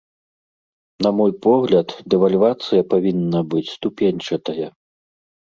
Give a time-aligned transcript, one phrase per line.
[1.05, 4.67] На мой погляд, дэвальвацыя павінна быць ступеньчатая.